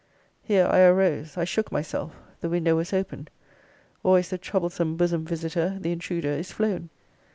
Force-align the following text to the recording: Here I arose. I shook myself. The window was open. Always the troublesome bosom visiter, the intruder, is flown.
Here 0.41 0.65
I 0.65 0.81
arose. 0.81 1.37
I 1.37 1.43
shook 1.43 1.71
myself. 1.71 2.15
The 2.39 2.49
window 2.49 2.75
was 2.75 2.91
open. 2.91 3.27
Always 4.01 4.31
the 4.31 4.39
troublesome 4.39 4.97
bosom 4.97 5.25
visiter, 5.25 5.77
the 5.79 5.91
intruder, 5.91 6.31
is 6.31 6.51
flown. 6.51 6.89